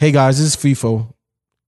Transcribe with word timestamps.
Hey 0.00 0.12
guys, 0.12 0.38
this 0.38 0.54
is 0.54 0.56
Feefo. 0.56 1.12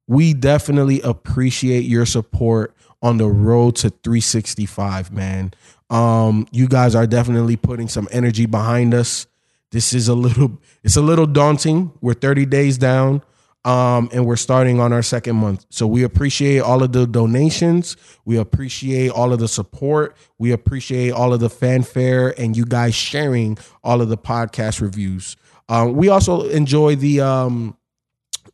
We 0.07 0.35
definitely 0.35 1.01
appreciate 1.01 1.81
your 1.81 2.07
support 2.07 2.77
on 3.03 3.17
the 3.17 3.27
road 3.27 3.75
to 3.77 3.91
365, 3.91 5.11
man. 5.11 5.53
Um, 5.91 6.47
you 6.53 6.69
guys 6.69 6.95
are 6.95 7.09
definitely 7.09 7.57
putting 7.57 7.89
some 7.89 8.07
energy 8.13 8.47
behind 8.47 8.95
us. 8.95 9.27
This 9.73 9.93
is 9.93 10.07
a 10.07 10.15
little, 10.15 10.61
it's 10.85 10.95
a 10.95 11.01
little 11.01 11.27
daunting. 11.27 11.91
We're 12.01 12.15
30 12.15 12.47
days 12.47 12.79
down, 12.79 13.23
um, 13.65 14.09
and 14.13 14.25
we're 14.25 14.37
starting 14.37 14.79
on 14.79 14.93
our 14.93 15.03
second 15.03 15.35
month. 15.35 15.67
So 15.71 15.89
we 15.89 16.05
appreciate 16.05 16.61
all 16.61 16.85
of 16.85 16.93
the 16.93 17.09
donations. 17.09 17.97
We 18.25 18.37
appreciate 18.37 19.11
all 19.11 19.33
of 19.33 19.41
the 19.41 19.49
support. 19.49 20.17
We 20.39 20.53
appreciate 20.53 21.11
all 21.11 21.35
of 21.35 21.41
the 21.41 21.51
fanfare 21.51 22.41
and 22.41 22.57
you 22.57 22.65
guys 22.65 22.95
sharing 22.95 23.59
all 23.83 24.01
of 24.01 24.09
the 24.09 24.19
podcast 24.19 24.81
reviews. 24.81 25.37
Um, 25.69 25.95
we 25.95 26.09
also 26.09 26.49
enjoy 26.49 26.95
the 26.95 27.23
um, 27.23 27.77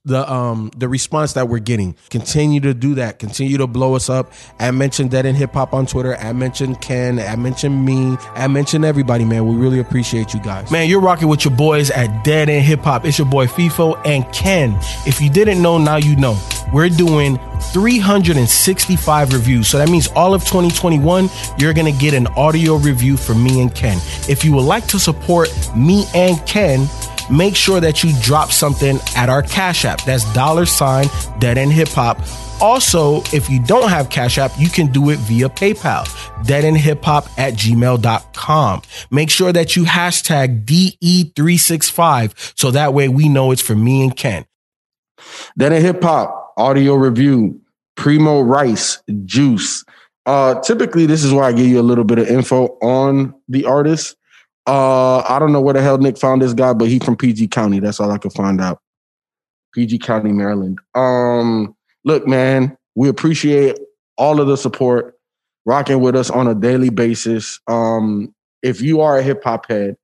the 0.07 0.33
um 0.33 0.71
the 0.77 0.89
response 0.89 1.35
that 1.35 1.49
we're 1.49 1.59
getting. 1.59 1.97
Continue 2.11 2.61
to 2.61 2.73
do 2.73 2.95
that. 2.95 3.19
Continue 3.19 3.59
to 3.59 3.67
blow 3.67 3.95
us 3.95 4.09
up. 4.09 4.33
I 4.59 4.71
mentioned 4.71 5.11
Dead 5.11 5.27
End 5.27 5.37
Hip 5.37 5.53
Hop 5.53 5.75
on 5.75 5.87
Twitter. 5.87 6.17
I 6.17 6.33
mentioned 6.33 6.81
Ken. 6.81 7.19
I 7.19 7.37
mentioned 7.37 7.85
me. 7.85 8.17
I 8.35 8.47
mentioned 8.47 8.85
everybody, 8.85 9.25
man. 9.25 9.47
We 9.47 9.57
really 9.57 9.81
appreciate 9.81 10.33
you 10.33 10.41
guys. 10.41 10.71
Man, 10.71 10.89
you're 10.89 11.01
rocking 11.01 11.29
with 11.29 11.45
your 11.45 11.55
boys 11.55 11.91
at 11.91 12.25
Dead 12.25 12.49
End 12.49 12.65
Hip 12.65 12.81
Hop. 12.81 13.05
It's 13.05 13.19
your 13.19 13.29
boy 13.29 13.47
Feefo 13.47 14.01
and 14.07 14.25
Ken. 14.33 14.79
If 15.07 15.21
you 15.21 15.29
didn't 15.29 15.61
know, 15.61 15.79
now 15.79 15.97
you 15.97 16.17
know. 16.17 16.39
We're 16.73 16.89
doing 16.89 17.39
365 17.73 19.33
reviews. 19.33 19.69
So 19.69 19.79
that 19.79 19.89
means 19.89 20.09
all 20.09 20.35
of 20.35 20.43
2021, 20.43 21.29
you're 21.59 21.73
going 21.73 21.93
to 21.93 21.99
get 22.01 22.15
an 22.15 22.27
audio 22.29 22.77
review 22.77 23.17
from 23.17 23.43
me 23.43 23.61
and 23.61 23.75
Ken. 23.75 23.99
If 24.29 24.45
you 24.45 24.53
would 24.55 24.65
like 24.65 24.87
to 24.89 24.99
support 24.99 25.49
me 25.77 26.05
and 26.15 26.45
Ken, 26.47 26.89
make 27.31 27.57
sure 27.57 27.81
that 27.81 28.03
you 28.03 28.13
drop 28.23 28.53
something 28.53 28.99
at 29.17 29.29
our 29.29 29.43
Cash 29.43 29.85
App. 29.85 30.05
That's 30.05 30.31
dollar 30.33 30.67
sign 30.67 31.07
dead 31.39 31.59
end 31.59 31.73
hip 31.73 31.89
hop. 31.89 32.19
Also, 32.61 33.21
if 33.35 33.51
you 33.51 33.63
don't 33.65 33.91
have 33.91 34.09
Cash 34.09 34.39
App, 34.39 34.53
you 34.59 34.69
can 34.69 34.87
do 34.91 35.11
it 35.11 35.19
via 35.21 35.49
PayPal, 35.49 36.07
deadendhiphop 36.45 37.29
at 37.39 37.55
gmail.com. 37.55 38.83
Make 39.11 39.31
sure 39.31 39.53
that 39.53 39.77
you 39.77 39.85
hashtag 39.85 40.65
DE365 40.65 42.59
so 42.59 42.71
that 42.71 42.95
way 42.95 43.09
we 43.09 43.29
know 43.29 43.51
it's 43.51 43.61
for 43.61 43.75
me 43.75 44.03
and 44.05 44.17
Ken. 44.17 44.47
Dead 45.59 45.73
a 45.73 45.81
hip 45.81 46.03
hop 46.03 46.55
audio 46.57 46.95
review, 46.95 47.61
Premo 47.97 48.47
Rice, 48.47 49.03
Juice. 49.25 49.85
Uh, 50.25 50.61
typically, 50.61 51.07
this 51.07 51.23
is 51.23 51.33
where 51.33 51.45
I 51.45 51.53
give 51.53 51.67
you 51.67 51.81
a 51.81 51.83
little 51.83 52.05
bit 52.05 52.19
of 52.19 52.27
info 52.27 52.79
on 52.81 53.35
the 53.49 53.65
artist. 53.65 54.17
Uh, 54.67 55.19
I 55.21 55.39
don't 55.39 55.53
know 55.53 55.61
where 55.61 55.75
the 55.75 55.83
hell 55.83 55.99
Nick 55.99 56.19
found 56.19 56.43
this 56.43 56.53
guy, 56.53 56.73
but 56.73 56.89
he 56.89 56.99
from 56.99 57.17
PG 57.17 57.49
County. 57.49 57.81
That's 57.81 58.01
all 58.01 58.11
I 58.11 58.19
could 58.19 58.33
find 58.33 58.61
out. 58.61 58.81
PG 59.75 59.99
County, 59.99 60.33
Maryland. 60.33 60.79
Um, 60.95 61.77
look, 62.05 62.27
man, 62.27 62.77
we 62.95 63.09
appreciate 63.09 63.79
all 64.19 64.41
of 64.41 64.49
the 64.49 64.57
support, 64.57 65.19
rocking 65.67 66.01
with 66.01 66.17
us 66.17 66.31
on 66.31 66.49
a 66.49 66.55
daily 66.55 66.91
basis. 66.91 67.61
Um, 67.69 68.35
if 68.63 68.81
you 68.81 69.01
are 69.01 69.19
a 69.19 69.23
hip 69.23 69.45
hop 69.45 69.69
head 69.69 69.97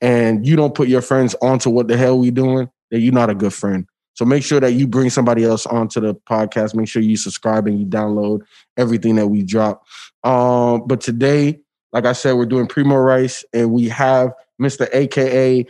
and 0.00 0.46
you 0.46 0.56
don't 0.56 0.74
put 0.74 0.88
your 0.88 1.02
friends 1.02 1.36
onto 1.42 1.70
what 1.70 1.86
the 1.86 1.96
hell 1.96 2.18
we 2.18 2.30
doing, 2.30 2.68
then 2.90 3.00
you're 3.02 3.12
not 3.12 3.30
a 3.30 3.34
good 3.34 3.54
friend. 3.54 3.86
So 4.14 4.24
make 4.24 4.42
sure 4.42 4.60
that 4.60 4.72
you 4.72 4.86
bring 4.86 5.10
somebody 5.10 5.44
else 5.44 5.66
onto 5.66 6.00
the 6.00 6.14
podcast. 6.14 6.74
Make 6.74 6.88
sure 6.88 7.00
you 7.00 7.16
subscribe 7.16 7.66
and 7.66 7.78
you 7.78 7.86
download 7.86 8.40
everything 8.76 9.14
that 9.16 9.28
we 9.28 9.42
drop. 9.42 9.84
Um, 10.24 10.86
but 10.86 11.00
today, 11.00 11.60
like 11.92 12.04
I 12.06 12.12
said, 12.12 12.34
we're 12.34 12.46
doing 12.46 12.66
Premo 12.68 13.04
Rice 13.04 13.44
and 13.52 13.72
we 13.72 13.88
have 13.88 14.32
Mr. 14.60 14.88
AKA 14.92 15.66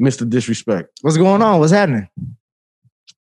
Mr. 0.00 0.28
Disrespect. 0.28 0.90
What's 1.02 1.16
going 1.16 1.40
on? 1.42 1.58
What's 1.60 1.72
happening? 1.72 2.08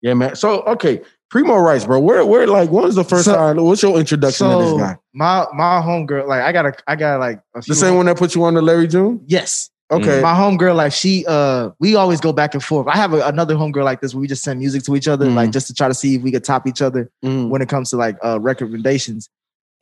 Yeah, 0.01 0.15
man. 0.15 0.35
So 0.37 0.63
okay, 0.63 1.03
Premo 1.33 1.63
Rice, 1.63 1.85
bro. 1.85 2.01
Where 2.01 2.25
where 2.25 2.47
like 2.47 2.71
when 2.71 2.85
was 2.85 2.95
the 2.95 3.05
first 3.05 3.27
So- 3.27 3.35
time? 3.35 3.57
What's 3.57 3.83
your 3.83 3.99
introduction 3.99 4.49
to 4.51 4.59
this 4.59 4.73
guy? 4.81 4.97
my 5.15 5.47
my 5.55 5.81
homegirl, 5.81 6.27
like 6.27 6.43
I 6.43 6.53
got 6.53 6.67
a 6.67 6.73
I 6.87 6.97
got 6.97 7.21
like 7.21 7.41
a 7.55 7.61
The 7.61 7.75
same 7.75 7.97
one 7.97 8.07
that 8.07 8.17
put 8.17 8.35
you 8.35 8.45
on 8.45 8.55
the 8.55 8.63
Larry 8.63 8.87
June? 8.89 9.23
Yes. 9.27 9.69
Okay. 9.91 10.23
My 10.23 10.33
homegirl, 10.33 10.75
like 10.75 10.93
she 10.93 11.25
uh 11.29 11.71
we 11.79 11.95
always 11.97 12.21
go 12.21 12.33
back 12.33 12.55
and 12.55 12.65
forth. 12.65 12.89
I 12.89 12.97
have 12.97 13.13
a, 13.13 13.21
another 13.29 13.55
homegirl 13.55 13.85
like 13.85 14.01
this 14.01 14.15
where 14.15 14.23
we 14.23 14.27
just 14.27 14.43
send 14.43 14.59
music 14.59 14.83
to 14.85 14.97
each 14.97 15.07
other, 15.07 15.27
Mhm. 15.27 15.35
like 15.35 15.51
just 15.51 15.67
to 15.67 15.75
try 15.75 15.87
to 15.87 15.93
see 15.95 16.15
if 16.15 16.23
we 16.23 16.33
could 16.33 16.45
top 16.45 16.67
each 16.67 16.81
other 16.81 17.11
Mm. 17.23 17.51
when 17.51 17.61
it 17.61 17.69
comes 17.69 17.91
to 17.91 17.97
like 17.99 18.17
uh 18.25 18.41
recommendations. 18.41 19.29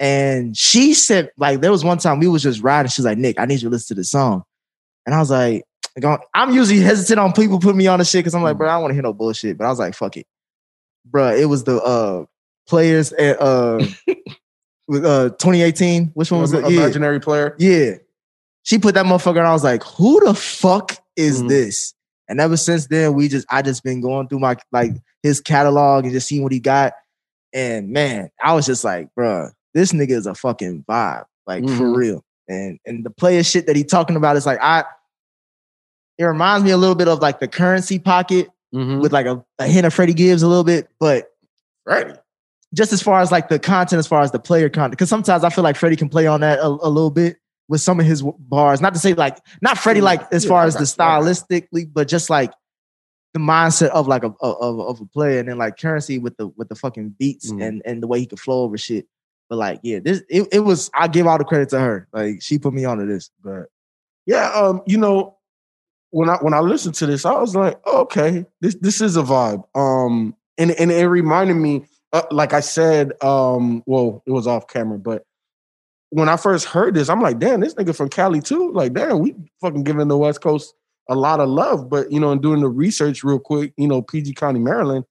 And 0.01 0.57
she 0.57 0.95
said, 0.95 1.31
like, 1.37 1.61
there 1.61 1.71
was 1.71 1.85
one 1.85 1.99
time 1.99 2.19
we 2.19 2.27
was 2.27 2.43
just 2.43 2.63
riding. 2.63 2.89
She's 2.89 3.05
like, 3.05 3.19
Nick, 3.19 3.39
I 3.39 3.45
need 3.45 3.61
you 3.63 3.69
to 3.69 3.71
listen 3.71 3.95
to 3.95 4.01
this 4.01 4.11
song. 4.11 4.43
And 5.07 5.15
I 5.15 5.19
was 5.19 5.31
like, 5.31 5.63
I'm 6.35 6.53
usually 6.55 6.81
hesitant 6.81 7.19
on 7.21 7.33
people 7.35 7.61
putting 7.61 7.77
me 7.77 7.87
on 7.87 7.99
the 7.99 8.05
shit 8.07 8.21
because 8.21 8.35
I'm 8.35 8.43
like, 8.43 8.57
bro, 8.57 8.69
I 8.69 8.73
don't 8.73 8.83
want 8.83 8.91
to 8.93 8.95
hear 8.95 9.03
no 9.03 9.13
bullshit. 9.13 9.59
But 9.59 9.67
I 9.67 9.69
was 9.69 9.79
like, 9.79 9.95
fuck 9.95 10.17
it. 10.17 10.27
Bro, 11.05 11.35
it 11.37 11.45
was 11.45 11.65
the 11.65 11.77
uh 11.83 12.25
players 12.67 13.13
at 13.13 13.41
uh 13.41 13.85
uh 14.93 15.29
2018. 15.31 16.13
Which 16.15 16.31
one 16.31 16.41
was 16.41 16.53
it? 16.53 16.63
Yeah. 16.71 16.81
Imaginary 16.83 17.21
player. 17.21 17.55
Yeah. 17.59 17.95
She 18.63 18.79
put 18.79 18.95
that 18.95 19.07
motherfucker 19.07 19.39
and 19.39 19.47
I 19.47 19.53
was 19.53 19.65
like, 19.65 19.83
who 19.83 20.25
the 20.25 20.35
fuck 20.35 20.97
is 21.17 21.43
Mhm. 21.43 21.49
this? 21.49 21.95
And 22.29 22.41
ever 22.41 22.57
since 22.57 22.87
then, 22.87 23.15
we 23.15 23.29
just 23.29 23.47
I 23.51 23.63
just 23.63 23.83
been 23.83 24.01
going 24.01 24.29
through 24.29 24.39
my 24.41 24.57
like 24.73 24.93
his 25.23 25.41
catalog 25.41 26.05
and 26.05 26.13
just 26.13 26.29
seeing 26.29 26.43
what 26.43 26.53
he 26.53 26.61
got. 26.61 26.93
And 27.53 27.91
man, 27.91 28.31
I 28.43 28.55
was 28.55 28.65
just 28.67 28.85
like, 28.85 29.09
bruh, 29.19 29.51
this 29.75 29.93
nigga 29.93 30.11
is 30.13 30.27
a 30.27 30.35
fucking 30.35 30.85
vibe. 30.89 31.25
Like 31.47 31.65
for 31.65 31.85
Mhm. 31.85 31.97
real. 31.97 32.25
And 32.49 32.79
and 32.87 33.05
the 33.05 33.11
player 33.11 33.43
shit 33.43 33.67
that 33.67 33.77
he 33.77 33.85
talking 33.85 34.17
about 34.17 34.37
is 34.37 34.47
like 34.47 34.59
I 34.61 34.85
it 36.19 36.25
reminds 36.25 36.65
me 36.65 36.71
a 36.71 36.77
little 36.77 36.95
bit 36.95 37.09
of 37.09 37.21
like 37.21 37.41
the 37.41 37.49
Curren$y 37.49 37.99
pocket 37.99 38.49
Mhm. 38.75 39.01
with 39.01 39.13
like 39.13 39.27
a, 39.27 39.45
a 39.59 39.67
hint 39.67 39.87
of 39.87 39.95
Freddie 39.95 40.15
Gibbs 40.15 40.43
a 40.43 40.49
little 40.49 40.65
bit, 40.65 40.89
but 41.01 41.29
Right. 41.87 42.17
just 42.75 42.93
as 42.93 43.03
far 43.03 43.21
as 43.21 43.33
like 43.33 43.49
the 43.49 43.59
content, 43.59 43.99
as 43.99 44.07
far 44.07 44.21
as 44.23 44.31
the 44.31 44.39
player 44.39 44.69
content, 44.69 44.93
because 44.93 45.09
sometimes 45.09 45.43
I 45.45 45.49
feel 45.51 45.65
like 45.65 45.77
Freddie 45.77 45.97
can 45.97 46.09
play 46.09 46.27
on 46.27 46.41
that 46.43 46.59
a, 46.59 46.67
a 46.67 46.89
little 46.91 47.11
bit 47.11 47.39
with 47.69 47.81
some 47.81 47.99
of 47.99 48.07
his 48.07 48.23
bars. 48.39 48.81
Not 48.81 48.93
to 48.95 49.01
say 49.01 49.15
like 49.15 49.39
not 49.63 49.79
Freddie 49.79 50.01
like 50.03 50.31
as 50.33 50.45
Yeah, 50.45 50.49
far 50.51 50.65
as 50.65 50.75
the 50.77 50.85
stylistically, 50.85 51.91
but 51.93 52.07
just 52.07 52.29
like 52.31 52.53
the 53.33 53.41
mindset 53.41 53.89
of 53.91 54.07
like 54.09 54.25
a 54.25 54.33
of, 54.41 54.81
of 54.81 55.01
a 55.01 55.07
player, 55.07 55.39
and 55.41 55.49
then 55.49 55.57
like 55.59 55.79
Curren$y 55.79 56.19
with 56.19 56.37
the 56.37 56.49
with 56.57 56.69
the 56.69 56.75
fucking 56.75 57.15
beats 57.19 57.51
Mhm. 57.51 57.63
and 57.67 57.83
and 57.87 58.03
the 58.03 58.07
way 58.09 58.19
he 58.21 58.27
could 58.27 58.41
flow 58.41 58.63
over 58.63 58.77
shit. 58.77 59.07
But 59.51 59.57
like, 59.57 59.81
yeah, 59.83 59.99
this 59.99 60.23
it, 60.31 60.47
it 60.53 60.61
was. 60.61 60.91
I 60.95 61.09
give 61.09 61.27
all 61.27 61.37
the 61.37 61.45
credit 61.45 61.69
to 61.71 61.81
her. 61.81 62.09
Like 62.13 62.41
she 62.41 62.59
put 62.59 62.73
me 62.73 62.85
onto 62.85 63.05
this. 63.05 63.31
But 63.43 63.67
Yeah, 64.25 64.49
um, 64.53 64.81
you 64.87 64.97
know, 64.97 65.37
when 66.11 66.31
I 66.31 66.37
when 66.37 66.55
I 66.55 66.61
listened 66.61 66.95
to 66.97 67.07
this, 67.07 67.27
I 67.27 67.33
was 67.33 67.57
like, 67.57 67.85
okay, 67.85 68.47
this 68.61 68.77
this 68.77 69.01
is 69.01 69.17
a 69.17 69.23
vibe. 69.23 69.65
Um, 69.75 70.37
and 70.57 70.71
and 70.71 70.93
it 70.93 71.09
reminded 71.09 71.55
me, 71.55 71.85
uh, 72.13 72.23
like 72.31 72.53
I 72.53 72.61
said, 72.61 73.13
um, 73.25 73.83
well, 73.87 74.23
it 74.25 74.31
was 74.31 74.47
off 74.47 74.69
camera, 74.69 74.99
but 74.99 75.25
when 76.11 76.29
I 76.29 76.37
first 76.37 76.67
heard 76.67 76.95
this, 76.95 77.09
I'm 77.09 77.21
like, 77.21 77.39
damn, 77.39 77.61
this 77.61 77.75
nigga 77.75 77.95
from 77.95 78.09
Cali 78.09 78.41
too. 78.41 78.73
Like, 78.73 78.93
damn, 78.93 79.19
we 79.19 79.35
fucking 79.61 79.85
giving 79.85 80.09
the 80.09 80.19
West 80.19 80.41
Coast 80.41 80.75
a 81.09 81.17
lot 81.17 81.41
of 81.41 81.49
love. 81.49 81.91
But 81.91 82.13
you 82.13 82.21
know, 82.21 82.31
in 82.31 82.41
doing 82.41 82.61
the 82.61 82.69
research 82.69 83.25
real 83.25 83.41
quick, 83.41 83.73
you 83.77 83.89
know, 83.89 84.01
PG 84.01 84.35
County, 84.35 84.61
Maryland, 84.61 85.05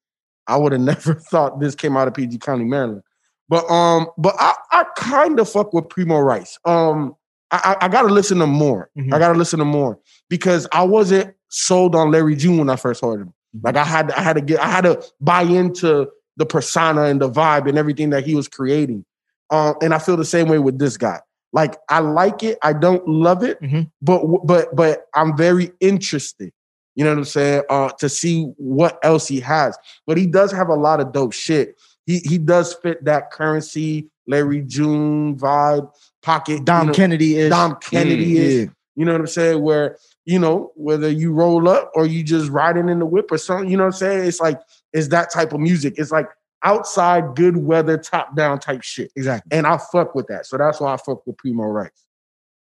I 0.48 0.56
would 0.56 0.72
have 0.72 0.82
never 0.96 1.16
thought 1.16 1.60
this 1.60 1.76
came 1.76 1.98
out 1.98 2.08
of 2.08 2.14
PG 2.14 2.38
County, 2.38 2.64
Maryland. 2.64 3.04
But 3.50 3.70
um, 3.70 4.08
but 4.18 4.36
I, 4.40 4.54
I 4.72 4.86
kind 4.96 5.40
of 5.40 5.50
fuck 5.50 5.74
with 5.74 5.86
Premo 5.86 6.24
Rice. 6.24 6.58
Um, 6.66 7.16
I, 7.52 7.76
I, 7.82 7.86
I 7.86 7.88
gotta 7.90 8.10
listen 8.14 8.38
to 8.40 8.48
more. 8.48 8.90
Mhm. 8.98 9.14
I 9.14 9.20
gotta 9.20 9.38
listen 9.38 9.60
to 9.60 9.66
more 9.66 10.00
because 10.30 10.68
I 10.72 10.84
wasn't 10.84 11.34
sold 11.50 11.96
on 11.96 12.12
Larry 12.12 12.36
June 12.36 12.60
when 12.60 12.70
I 12.70 12.76
first 12.76 13.02
heard 13.02 13.22
him. 13.22 13.34
Like 13.64 13.76
I 13.76 13.84
had 13.84 14.12
I 14.12 14.22
had 14.22 14.34
to 14.34 14.42
get 14.42 14.60
I 14.60 14.68
had 14.70 14.84
to 14.84 15.04
buy 15.20 15.42
into 15.42 16.08
the 16.38 16.46
persona 16.46 17.04
and 17.06 17.20
the 17.20 17.30
vibe 17.30 17.68
and 17.68 17.78
everything 17.78 18.12
that 18.12 18.24
he 18.26 18.36
was 18.36 18.48
creating. 18.48 19.04
Um, 19.50 19.74
and 19.82 19.94
I 19.96 20.00
feel 20.00 20.16
the 20.16 20.24
same 20.26 20.48
way 20.48 20.60
with 20.60 20.78
this 20.78 20.96
guy. 20.98 21.20
Like 21.52 21.76
I 21.90 22.00
like 22.00 22.44
it, 22.44 22.60
I 22.62 22.74
don't 22.74 23.06
love 23.08 23.44
it, 23.44 23.60
Mhm. 23.64 23.90
but 24.04 24.22
but 24.46 24.76
but 24.76 25.06
I'm 25.16 25.36
very 25.36 25.72
interested. 25.80 26.52
You 26.96 27.06
know 27.06 27.12
what 27.12 27.18
I'm 27.20 27.26
saying? 27.26 27.64
Uh, 27.70 27.90
to 28.00 28.10
see 28.10 28.44
what 28.58 29.00
else 29.04 29.28
he 29.28 29.40
has. 29.40 29.76
But 30.06 30.18
he 30.18 30.28
does 30.28 30.52
have 30.52 30.68
a 30.70 30.76
lot 30.76 31.00
of 31.00 31.12
dope 31.14 31.34
shit. 31.34 31.80
He 32.10 32.18
he 32.26 32.40
does 32.40 32.74
fit 32.74 33.06
that 33.06 33.30
Curren$y, 33.30 34.04
Larry 34.26 34.62
June 34.62 35.38
vibe, 35.38 35.92
pocket. 36.24 36.66
Dom 36.66 36.82
you 36.82 36.88
know, 36.88 36.94
Kennedy 36.94 37.38
is 37.38 37.52
Dom 37.52 37.76
Kennedy 37.76 38.40
is. 38.40 38.70
You 38.96 39.06
know 39.06 39.12
what 39.12 39.22
I'm 39.22 39.28
saying? 39.28 39.62
Where, 39.62 40.00
you 40.26 40.40
know, 40.40 40.72
whether 40.76 41.08
you 41.08 41.32
roll 41.32 41.70
up 41.70 41.92
or 41.94 42.08
you 42.08 42.24
just 42.24 42.50
riding 42.50 42.90
in 42.90 42.98
the 42.98 43.06
whip 43.06 43.32
or 43.32 43.38
something, 43.38 43.70
you 43.70 43.78
know 43.78 43.84
what 43.84 43.94
I'm 43.94 44.00
saying? 44.00 44.28
It's 44.28 44.42
like, 44.42 44.60
it's 44.92 45.10
that 45.10 45.32
type 45.32 45.54
of 45.54 45.60
music. 45.60 46.00
It's 46.00 46.12
like 46.12 46.28
outside, 46.64 47.36
good 47.36 47.58
weather, 47.58 48.00
top 48.00 48.36
down 48.36 48.60
type 48.60 48.82
shit. 48.82 49.12
exactly. 49.16 49.56
And 49.56 49.68
I 49.68 49.78
fuck 49.78 50.16
with 50.16 50.26
that. 50.28 50.48
So 50.48 50.58
that's 50.58 50.82
why 50.82 50.92
I 50.92 50.98
fuck 50.98 51.28
with 51.28 51.38
Premo 51.38 51.72
Rice. 51.72 51.92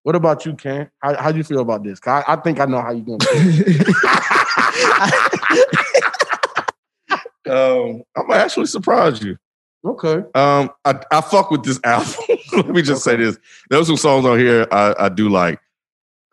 What 0.02 0.16
about 0.16 0.44
you, 0.44 0.54
Ken? 0.54 0.90
How 0.98 1.16
how 1.16 1.30
you 1.30 1.44
feel 1.44 1.60
about 1.60 1.84
this? 1.84 2.00
I, 2.04 2.24
I 2.26 2.34
think 2.36 2.58
I 2.58 2.64
know 2.64 2.80
how 2.80 2.90
you're 2.90 3.04
gonna 3.04 3.18
Um, 7.48 8.02
I'm 8.16 8.26
gonna 8.28 8.40
actually 8.40 8.66
surprise 8.66 9.22
you. 9.22 9.36
Okay. 9.84 10.16
Um, 10.34 10.70
I, 10.84 11.00
I 11.12 11.20
fuck 11.20 11.50
with 11.50 11.62
this 11.64 11.78
album. 11.84 12.12
Let 12.52 12.68
me 12.68 12.82
just 12.82 13.04
say 13.04 13.16
this. 13.16 13.38
There's 13.70 13.86
some 13.86 13.96
songs 13.96 14.24
on 14.26 14.38
here 14.38 14.66
I, 14.72 14.94
I 14.98 15.08
do 15.08 15.28
like. 15.28 15.60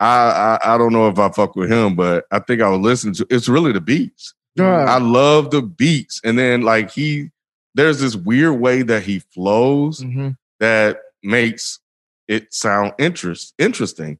I, 0.00 0.58
I 0.64 0.74
I 0.74 0.78
don't 0.78 0.92
know 0.92 1.08
if 1.08 1.18
I 1.18 1.28
fuck 1.30 1.54
with 1.54 1.70
him, 1.70 1.94
but 1.94 2.24
I 2.32 2.40
think 2.40 2.60
I 2.60 2.68
was 2.68 2.80
listening 2.80 3.14
to. 3.14 3.26
It's 3.30 3.48
really 3.48 3.72
the 3.72 3.80
beats. 3.80 4.34
I 4.58 4.98
love 4.98 5.50
the 5.50 5.62
beats. 5.62 6.20
And 6.24 6.38
then 6.38 6.62
like 6.62 6.90
he 6.90 7.30
there's 7.74 8.00
this 8.00 8.14
weird 8.16 8.60
way 8.60 8.82
that 8.82 9.02
he 9.02 9.18
flows 9.20 10.00
Mhm. 10.00 10.36
that 10.60 10.98
makes 11.22 11.80
it 12.28 12.52
sound 12.54 12.92
interest 12.98 13.54
interesting. 13.58 14.18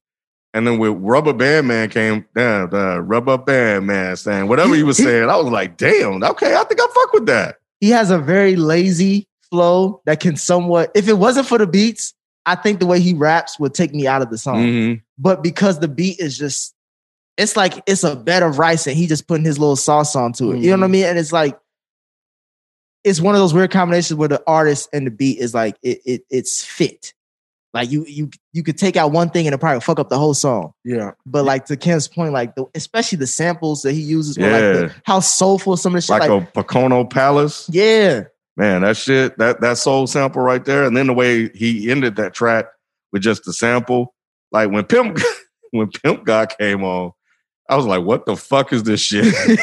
And 0.54 0.66
then 0.66 0.78
with 0.78 0.92
Rubber 0.98 1.32
Band 1.34 1.66
Man 1.68 1.90
came 1.90 2.24
down, 2.34 2.70
the 2.70 3.02
Rubber 3.02 3.36
Band 3.36 3.86
Man 3.86 4.16
saying 4.16 4.46
whatever 4.48 4.74
he 4.74 4.82
was 4.84 4.96
saying, 4.96 5.28
I 5.28 5.36
was 5.36 5.48
like, 5.48 5.76
damn, 5.76 6.22
okay, 6.22 6.54
I 6.54 6.64
think 6.64 6.80
I 6.80 6.86
fuck 6.94 7.12
with 7.12 7.26
that. 7.26 7.56
he 7.80 7.90
has 7.90 8.10
a 8.10 8.18
very 8.18 8.56
lazy 8.56 9.26
flow 9.50 10.00
that 10.06 10.20
can 10.20 10.36
somewhat, 10.36 10.90
if 10.94 11.06
it 11.08 11.18
wasn't 11.18 11.46
for 11.46 11.58
the 11.58 11.66
beats, 11.66 12.14
I 12.46 12.54
think 12.54 12.78
the 12.80 12.86
way 12.86 13.00
he 13.00 13.12
raps 13.14 13.58
would 13.58 13.74
take 13.74 13.92
me 13.92 14.06
out 14.06 14.22
of 14.22 14.30
the 14.30 14.38
song. 14.38 14.62
Mhm. 14.64 15.02
But 15.18 15.42
because 15.42 15.80
the 15.80 15.88
beat 15.88 16.18
is 16.20 16.38
just, 16.38 16.74
it's 17.36 17.56
like 17.56 17.82
it's 17.86 18.04
a 18.04 18.14
bed 18.16 18.42
of 18.42 18.58
rice 18.58 18.86
and 18.86 18.96
he 18.96 19.06
just 19.06 19.26
putting 19.26 19.44
his 19.44 19.58
little 19.58 19.76
sauce 19.76 20.14
onto 20.14 20.52
it. 20.52 20.60
You 20.60 20.70
know 20.70 20.76
what 20.78 20.84
I 20.84 20.88
mean? 20.88 21.04
And 21.04 21.18
it's 21.18 21.32
like, 21.32 21.58
it's 23.02 23.20
one 23.20 23.34
of 23.34 23.40
those 23.40 23.52
weird 23.52 23.70
combinations 23.70 24.16
where 24.16 24.28
the 24.28 24.42
artist 24.46 24.88
and 24.92 25.06
the 25.06 25.10
beat 25.10 25.38
is 25.38 25.52
like 25.52 25.76
it, 25.82 26.00
it 26.06 26.22
it's 26.30 26.64
fit. 26.64 27.12
Like 27.74 27.90
you 27.90 28.04
you 28.06 28.30
you 28.52 28.62
could 28.62 28.78
take 28.78 28.96
out 28.96 29.10
one 29.10 29.28
thing 29.30 29.46
and 29.48 29.52
it 29.54 29.58
probably 29.58 29.80
fuck 29.80 29.98
up 29.98 30.08
the 30.08 30.16
whole 30.18 30.32
song. 30.32 30.72
Yeah. 30.84 31.10
But 31.26 31.44
like 31.44 31.66
to 31.66 31.76
Ken's 31.76 32.06
point, 32.06 32.32
like 32.32 32.54
the 32.54 32.66
especially 32.76 33.18
the 33.18 33.26
samples 33.26 33.82
that 33.82 33.92
he 33.92 34.00
uses, 34.00 34.38
or 34.38 34.42
like 34.42 34.50
Yeah. 34.52 34.72
the, 34.72 34.94
how 35.04 35.18
soulful 35.20 35.76
some 35.76 35.92
of 35.94 35.98
the 35.98 36.02
shit. 36.02 36.10
Like, 36.20 36.30
Like, 36.30 36.42
a 36.42 36.46
Pocono 36.52 37.04
Palace. 37.04 37.68
yeah, 37.72 38.22
Man, 38.56 38.82
that 38.82 38.96
shit, 38.96 39.36
that 39.38 39.60
that 39.60 39.76
soul 39.78 40.06
sample 40.06 40.40
right 40.40 40.64
there. 40.64 40.84
And 40.84 40.96
then 40.96 41.08
the 41.08 41.12
way 41.12 41.48
he 41.48 41.90
ended 41.90 42.14
that 42.16 42.32
track 42.32 42.66
with 43.12 43.22
just 43.22 43.44
the 43.44 43.52
sample. 43.52 44.14
Like 44.52 44.70
when 44.70 44.84
Pimp 44.84 45.18
when 45.72 45.90
Pimp 45.90 46.24
God 46.24 46.54
came 46.56 46.84
on, 46.84 47.10
I 47.68 47.74
was 47.74 47.86
like, 47.86 48.04
what 48.04 48.24
the 48.24 48.36
fuck 48.36 48.72
is 48.72 48.84
this 48.84 49.00
shit? 49.00 49.34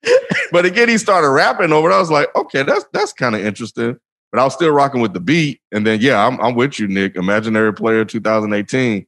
but 0.52 0.64
again, 0.64 0.88
he 0.88 0.98
started 0.98 1.28
rapping 1.30 1.72
over 1.72 1.90
it. 1.90 1.94
I 1.94 1.98
was 2.00 2.10
like, 2.10 2.34
okay, 2.34 2.64
that's 2.64 2.84
that's 2.92 3.12
kind 3.12 3.36
of 3.36 3.44
interesting. 3.44 3.96
But 4.32 4.40
I 4.40 4.44
was 4.44 4.54
still 4.54 4.70
rocking 4.70 5.00
with 5.00 5.12
the 5.12 5.20
beat. 5.20 5.60
And 5.72 5.86
then 5.86 6.00
yeah, 6.00 6.24
I'm 6.26 6.40
I'm 6.40 6.54
with 6.54 6.78
you, 6.78 6.86
Nick. 6.88 7.16
Imaginary 7.16 7.72
Player 7.74 8.04
2018. 8.04 9.06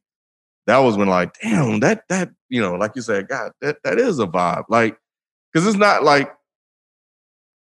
That 0.66 0.78
was 0.78 0.96
when 0.96 1.08
like, 1.08 1.38
damn, 1.40 1.80
that 1.80 2.04
that, 2.08 2.30
you 2.48 2.60
know, 2.60 2.74
like 2.74 2.92
you 2.96 3.02
said, 3.02 3.28
God, 3.28 3.52
that 3.60 3.78
that 3.84 3.98
is 3.98 4.18
a 4.18 4.26
vibe. 4.26 4.64
Like, 4.68 4.96
because 5.52 5.66
it's 5.66 5.76
not 5.76 6.02
like 6.04 6.32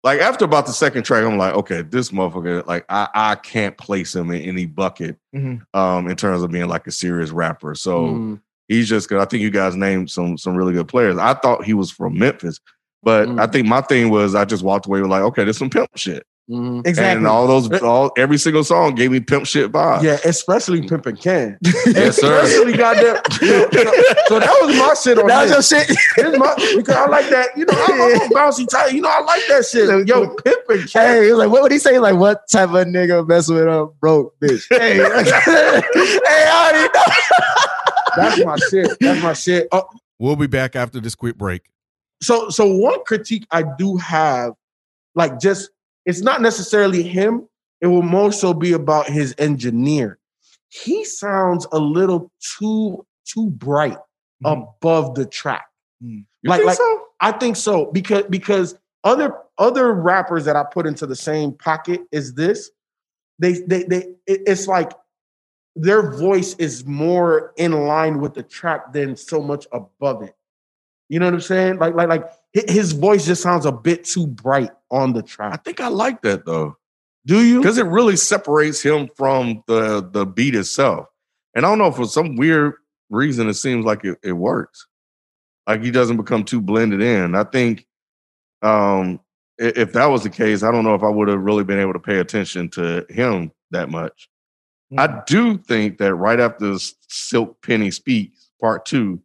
like 0.04 0.20
after 0.22 0.46
about 0.46 0.66
the 0.68 0.74
second 0.74 1.04
track, 1.04 1.24
I'm 1.26 1.38
like, 1.38 1.54
okay, 1.56 1.82
this 1.82 2.12
motherfucker, 2.12 2.66
like 2.66 2.86
I, 2.88 3.08
I 3.14 3.36
can't 3.36 3.78
place 3.78 4.16
him 4.16 4.32
in 4.32 4.42
any 4.42 4.66
bucket 4.66 5.18
Mhm. 5.36 5.62
um 5.74 6.08
in 6.10 6.16
terms 6.16 6.44
of 6.44 6.52
being 6.52 6.68
like 6.68 6.88
a 6.88 6.92
serious 6.92 7.32
rapper. 7.32 7.76
So 7.76 8.08
Mm. 8.10 8.42
he's 8.68 8.88
just 8.88 9.10
good. 9.10 9.20
I 9.20 9.26
think 9.26 9.42
you 9.42 9.50
guys 9.50 9.76
named 9.76 10.10
some 10.12 10.38
some 10.38 10.56
really 10.56 10.74
good 10.74 10.88
players. 10.88 11.18
I 11.18 11.34
thought 11.34 11.66
he 11.66 11.74
was 11.74 11.92
from 11.92 12.18
Memphis, 12.18 12.60
but 13.04 13.28
Mm. 13.28 13.40
I 13.42 13.48
think 13.48 13.68
my 13.68 13.82
thing 13.82 14.10
was 14.10 14.36
I 14.36 14.46
just 14.46 14.64
walked 14.64 14.86
away 14.86 15.02
with 15.02 15.10
like, 15.12 15.24
okay, 15.24 15.44
there's 15.44 15.58
some 15.58 15.70
pimp 15.70 15.90
shit. 15.96 16.26
Mhm. 16.50 16.88
exactly. 16.88 17.18
And 17.18 17.28
all 17.28 17.46
those 17.46 17.70
all 17.82 18.12
every 18.18 18.38
single 18.38 18.64
song 18.64 18.96
gave 18.96 19.12
me 19.12 19.20
pimp 19.20 19.46
shit 19.46 19.70
vibes. 19.70 20.02
Yeah, 20.02 20.18
especially 20.24 20.82
Pimpin' 20.82 21.22
Ken. 21.22 21.58
Yes, 21.88 22.22
sir. 22.22 22.40
Especially 22.42 22.72
goddamn. 22.78 23.18
so 24.28 24.40
that 24.40 24.58
was 24.62 24.76
my 24.78 24.94
shit 25.02 25.20
on 25.20 25.28
that 25.28 25.44
was 25.44 25.70
this. 25.70 25.72
your 25.72 25.82
shit. 25.84 25.98
This 26.16 26.38
my, 26.40 26.56
because 26.78 26.96
I 26.96 27.06
like 27.08 27.30
that. 27.32 27.50
You 27.58 27.66
know, 27.66 27.74
I'm, 27.76 28.02
I'm 28.02 28.32
a 28.32 28.34
bouncy 28.34 28.66
type. 28.70 28.94
You 28.94 29.02
know, 29.02 29.10
I 29.10 29.20
like 29.24 29.42
that 29.50 29.66
shit. 29.66 30.08
Yo, 30.08 30.36
Pimpin' 30.36 30.90
Ken. 30.92 31.08
Hey, 31.18 31.26
he 31.26 31.32
was 31.32 31.40
like, 31.40 31.50
what 31.50 31.64
would 31.64 31.72
he 31.74 31.80
say? 31.80 32.00
Like, 32.00 32.16
what 32.16 32.48
type 32.50 32.70
of 32.70 32.88
nigga 32.88 33.28
mess 33.28 33.50
with 33.50 33.64
a 33.64 33.90
broke 34.00 34.40
bitch? 34.40 34.64
Hey, 34.78 34.96
hey, 34.96 35.02
I 36.48 36.72
already 36.72 36.94
know. 36.94 37.04
That's 38.16 38.46
my 38.46 38.56
shit. 38.70 38.98
That's 39.02 39.22
my 39.22 39.34
shit. 39.34 39.68
Oh, 39.72 39.84
We'll 40.20 40.36
be 40.36 40.48
back 40.48 40.76
after 40.76 41.00
this 41.00 41.14
quick 41.14 41.38
break. 41.38 41.64
so 42.24 42.50
so 42.50 42.66
one 42.74 43.04
critique 43.06 43.46
I 43.52 43.64
do 43.78 43.98
have, 43.98 44.54
like 45.14 45.40
just 45.40 45.70
it's 46.08 46.22
not 46.22 46.42
necessarily 46.42 47.04
him. 47.04 47.48
It 47.82 47.88
will 47.88 48.02
more 48.02 48.32
so 48.32 48.54
be 48.54 48.72
about 48.74 49.08
his 49.08 49.36
engineer. 49.38 50.18
He 50.70 51.04
sounds 51.06 51.68
a 51.72 51.78
little 51.80 52.32
too 52.58 53.06
too 53.26 53.50
bright 53.52 53.98
mm-hmm. 54.44 54.62
above 54.62 55.16
the 55.16 55.26
track. 55.26 55.68
Mm. 56.04 56.26
You 56.42 56.50
Like- 56.50 56.60
think 56.60 56.68
like- 56.68 56.78
so? 56.78 57.04
I 57.20 57.32
think 57.34 57.56
so 57.56 57.92
because 57.92 58.24
because 58.30 58.76
other 59.04 59.36
other 59.58 59.94
rappers 59.94 60.46
that 60.46 60.56
I 60.56 60.64
put 60.64 60.88
into 60.88 61.06
the 61.06 61.16
same 61.16 61.52
pocket 61.52 62.02
is 62.12 62.34
this. 62.34 62.72
They 63.40 63.54
they 63.68 63.84
they 63.84 63.98
it- 64.26 64.44
it's 64.48 64.68
like 64.68 64.92
their 65.76 66.12
voice 66.12 66.56
is 66.56 66.86
more 66.86 67.54
in 67.58 67.72
line 67.86 68.20
with 68.20 68.34
the 68.34 68.44
track 68.44 68.94
than 68.94 69.16
so 69.16 69.42
much 69.42 69.68
above 69.72 70.24
it. 70.24 70.36
You 71.10 71.20
know 71.20 71.26
what 71.26 71.36
I'm 71.36 71.42
saying? 71.42 71.78
Like 71.80 71.96
like 71.96 72.08
like 72.08 72.32
his 72.68 72.94
voice 72.94 73.26
just 73.26 73.42
sounds 73.42 73.66
a 73.66 73.72
bit 73.72 74.06
too 74.06 74.28
bright 74.28 74.72
on 74.90 75.14
the 75.14 75.22
track. 75.22 75.54
I 75.54 75.58
think 75.58 75.80
I 75.80 75.88
like 75.88 76.22
that 76.22 76.46
though. 76.46 76.78
Do 77.26 77.46
you? 77.46 77.60
because 77.60 77.78
it 77.78 77.86
really 77.86 78.16
separates 78.16 78.82
him 78.82 79.10
from 79.16 79.64
the 79.68 80.08
the 80.10 80.26
beat 80.26 80.56
itself. 80.56 81.08
And 81.54 81.66
I 81.66 81.70
don't 81.70 81.78
know 81.78 81.92
for 81.92 82.06
some 82.06 82.36
weird 82.36 82.76
reason 83.10 83.50
it 83.50 83.56
seems 83.56 83.86
like 83.86 84.06
it, 84.06 84.18
it 84.24 84.34
works. 84.34 84.88
Like 85.68 85.84
he 85.84 85.92
doesn't 85.92 86.18
become 86.18 86.44
too 86.46 86.62
blended 86.62 87.02
in. 87.02 87.36
I 87.36 87.44
think 87.44 87.86
um 88.62 89.20
if 89.58 89.94
that 89.94 90.06
was 90.06 90.24
the 90.24 90.30
case, 90.30 90.64
I 90.64 90.72
don't 90.72 90.84
know 90.84 90.96
if 90.96 91.04
I 91.04 91.10
would 91.10 91.28
have 91.28 91.42
really 91.42 91.64
been 91.64 91.80
able 91.80 91.94
to 91.94 92.00
pay 92.00 92.20
attention 92.20 92.70
to 92.72 93.06
him 93.10 93.52
that 93.72 93.90
much. 93.90 94.30
I 94.98 95.22
do 95.28 95.58
think 95.58 95.98
that 95.98 96.16
right 96.16 96.40
after 96.40 96.78
Silk 97.10 97.62
Penny 97.62 97.92
speaks 97.92 98.50
part 98.62 98.86
two, 98.86 99.22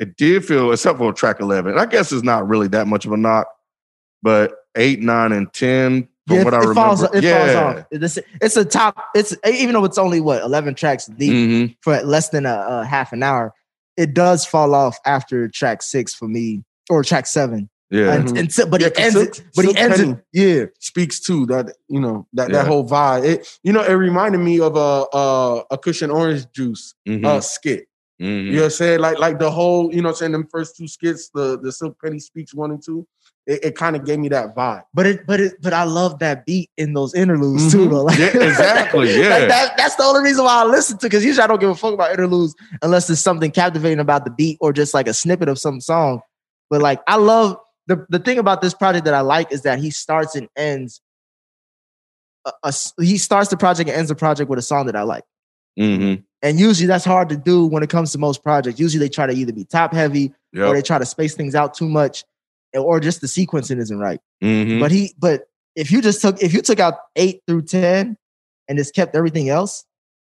it 0.00 0.16
did 0.16 0.44
feel, 0.44 0.72
except 0.72 0.98
for 0.98 1.12
track 1.12 1.38
eleven. 1.40 1.78
I 1.78 1.86
guess 1.86 2.10
it's 2.10 2.24
not 2.24 2.48
really 2.48 2.66
that 2.68 2.88
much 2.88 3.06
of 3.06 3.12
a 3.12 3.16
knock, 3.16 3.46
but 4.22 4.54
eight, 4.76 5.00
nine, 5.00 5.30
and 5.32 5.52
ten, 5.52 6.08
from 6.26 6.36
Yeah, 6.38 6.44
what 6.44 6.54
I 6.54 6.58
it 6.58 6.60
remember, 6.60 6.74
falls, 6.80 7.02
it 7.14 7.22
yeah. 7.24 7.52
falls 7.62 7.78
off. 7.78 7.86
It's, 7.90 8.18
it's 8.40 8.56
a 8.56 8.64
top. 8.64 8.96
It's 9.14 9.36
even 9.46 9.74
though 9.74 9.84
it's 9.84 9.98
only 9.98 10.20
what 10.20 10.42
eleven 10.42 10.74
tracks 10.74 11.06
deep 11.06 11.32
Mhm. 11.32 11.76
for 11.82 12.00
less 12.02 12.30
than 12.30 12.46
a, 12.46 12.66
a 12.68 12.84
half 12.84 13.12
an 13.12 13.22
hour, 13.22 13.52
it 13.96 14.14
does 14.14 14.44
fall 14.46 14.74
off 14.74 14.98
after 15.06 15.48
track 15.48 15.82
six 15.82 16.14
for 16.14 16.26
me 16.28 16.64
or 16.88 17.04
track 17.04 17.26
seven. 17.26 17.68
Yeah. 17.92 18.12
And, 18.14 18.38
and 18.38 18.52
so- 18.52 18.66
but 18.66 18.80
Yeah, 18.80 18.86
he 18.86 18.92
'cause 18.94 19.02
ends 19.04 19.14
Silk- 19.14 19.38
it. 19.38 19.44
But 19.56 19.64
he 19.64 19.76
ends 19.76 19.96
Penny- 19.98 20.12
it. 20.12 20.18
Yeah. 20.32 20.64
speaks 20.78 21.18
to 21.22 21.44
that, 21.46 21.74
you 21.88 21.98
know, 21.98 22.24
that, 22.34 22.48
Yeah. 22.48 22.58
that 22.58 22.68
whole 22.68 22.88
vibe. 22.88 23.24
It, 23.24 23.58
you 23.64 23.72
know, 23.72 23.82
it 23.82 23.92
reminded 23.94 24.38
me 24.38 24.60
of 24.60 24.76
a 24.76 25.06
a, 25.12 25.62
a 25.72 25.76
cushion 25.78 26.08
orange 26.10 26.46
juice 26.52 26.94
Mhm. 27.08 27.24
uh, 27.26 27.40
skit. 27.40 27.88
Mhm. 28.20 28.44
You 28.46 28.50
know 28.52 28.58
what 28.58 28.64
I'm 28.64 28.70
saying? 28.70 29.00
Like 29.00 29.18
like 29.18 29.38
the 29.38 29.50
whole, 29.50 29.92
you 29.94 30.02
know 30.02 30.08
what 30.08 30.16
I'm 30.16 30.18
saying, 30.18 30.32
them 30.32 30.46
first 30.50 30.76
two 30.76 30.86
skits, 30.86 31.30
the 31.32 31.58
the 31.58 31.72
Silk 31.72 31.96
Penny 32.02 32.18
speaks 32.18 32.52
one 32.54 32.70
and 32.70 32.82
two, 32.82 33.06
it, 33.46 33.64
it 33.64 33.76
kind 33.76 33.96
of 33.96 34.04
gave 34.04 34.18
me 34.18 34.28
that 34.28 34.54
vibe. 34.54 34.82
But 34.92 35.06
it, 35.06 35.26
but 35.26 35.40
it, 35.40 35.54
but 35.62 35.72
I 35.72 35.84
love 35.84 36.18
that 36.18 36.44
beat 36.44 36.68
in 36.76 36.92
those 36.92 37.14
interludes 37.14 37.72
too, 37.72 37.88
Mhm. 37.88 37.90
though. 37.90 38.04
Like, 38.10 38.18
Yeah, 38.18 38.26
exactly, 38.42 39.14
yeah. 39.22 39.28
like 39.30 39.48
that, 39.48 39.76
that's 39.78 39.96
the 39.96 40.02
only 40.02 40.22
reason 40.22 40.44
why 40.44 40.60
I 40.60 40.64
listen 40.64 40.98
to. 40.98 41.06
Because 41.06 41.24
usually 41.24 41.42
I 41.42 41.46
don't 41.46 41.60
give 41.60 41.70
a 41.70 41.74
fuck 41.74 41.94
about 41.94 42.10
interludes 42.10 42.54
unless 42.82 43.06
there's 43.06 43.20
something 43.20 43.50
captivating 43.50 44.00
about 44.00 44.24
the 44.26 44.30
beat 44.30 44.58
or 44.60 44.72
just 44.74 44.92
like 44.92 45.08
a 45.08 45.14
snippet 45.14 45.48
of 45.48 45.58
some 45.58 45.80
song. 45.80 46.20
But 46.68 46.82
like, 46.82 47.00
I 47.06 47.16
love 47.16 47.56
the 47.86 48.04
the 48.10 48.18
thing 48.18 48.38
about 48.38 48.60
this 48.60 48.74
project 48.74 49.06
that 49.06 49.14
I 49.14 49.22
like 49.22 49.50
is 49.50 49.62
that 49.62 49.78
he 49.78 49.90
starts 49.90 50.34
and 50.36 50.46
ends. 50.56 51.00
A, 52.44 52.52
a 52.64 52.68
s- 52.68 52.92
he 53.00 53.16
starts 53.18 53.48
the 53.48 53.56
project 53.56 53.88
and 53.88 53.98
ends 53.98 54.08
the 54.10 54.14
project 54.14 54.48
with 54.50 54.58
a 54.58 54.62
song 54.62 54.86
that 54.86 54.96
I 54.96 55.02
like. 55.02 55.24
Mhm. 55.78 56.24
And 56.42 56.58
usually 56.58 56.86
that's 56.86 57.04
hard 57.04 57.28
to 57.28 57.36
do 57.36 57.66
when 57.66 57.82
it 57.82 57.90
comes 57.90 58.12
to 58.12 58.18
most 58.18 58.42
projects. 58.42 58.80
Usually 58.80 59.04
they 59.04 59.10
try 59.10 59.26
to 59.26 59.32
either 59.32 59.52
be 59.52 59.64
top 59.64 59.92
heavy 59.92 60.32
or 60.56 60.72
they 60.74 60.82
try 60.82 60.98
to 60.98 61.04
space 61.06 61.34
things 61.34 61.54
out 61.54 61.74
too 61.74 61.88
much, 61.88 62.24
or 62.74 62.98
just 63.00 63.20
the 63.20 63.26
sequencing 63.26 63.78
isn't 63.78 63.98
right. 63.98 64.20
Mhm. 64.42 64.80
But 64.80 64.90
he, 64.90 65.14
but 65.18 65.48
if 65.76 65.90
you 65.92 66.00
just 66.00 66.20
took, 66.22 66.42
if 66.42 66.54
you 66.54 66.62
took 66.62 66.80
out 66.80 66.94
eight 67.16 67.42
through 67.46 67.62
ten 67.62 68.16
and 68.68 68.78
just 68.78 68.94
kept 68.94 69.14
everything 69.14 69.48
else, 69.50 69.84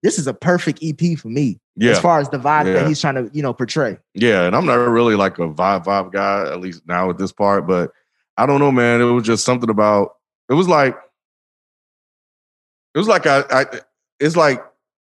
this 0.03 0.19
is 0.19 0.27
a 0.27 0.35
perfect 0.35 0.81
EP 0.83 1.17
for 1.19 1.29
me 1.29 1.59
Yeah. 1.77 1.93
as 1.93 1.99
far 2.01 2.21
as 2.21 2.29
the 2.29 2.39
vibe 2.39 2.67
Yeah. 2.67 2.75
that 2.75 2.87
he's 2.87 3.01
trying 3.01 3.15
to, 3.15 3.31
you 3.33 3.43
know, 3.43 3.55
portray. 3.55 3.97
Yeah. 4.13 4.43
And 4.43 4.55
I'm 4.55 4.67
not 4.67 4.75
really 4.75 5.17
like 5.17 5.39
a 5.39 5.49
vibe 5.49 5.85
vibe 5.87 6.13
guy, 6.13 6.43
at 6.53 6.61
least 6.61 6.83
now 6.87 7.09
at 7.09 7.17
this 7.17 7.33
part, 7.33 7.67
but 7.67 7.91
I 8.37 8.45
don't 8.45 8.61
know, 8.61 8.71
man. 8.73 9.01
It 9.01 9.05
was 9.05 9.25
just 9.25 9.45
something 9.45 9.71
about 9.71 10.17
it 10.51 10.55
was 10.55 10.69
like 10.69 10.95
it 12.95 12.99
was 12.99 13.09
like 13.09 13.27
I, 13.27 13.43
I 13.51 13.65
it's 14.21 14.37
like 14.37 14.63